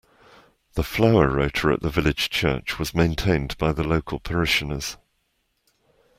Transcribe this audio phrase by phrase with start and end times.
[0.73, 4.97] The flower rota at the village church was maintained by the local parishioners